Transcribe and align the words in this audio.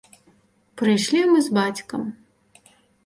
Прыйшлі 0.81 1.21
мы 1.33 1.39
з 1.49 1.53
бацькам. 1.59 2.01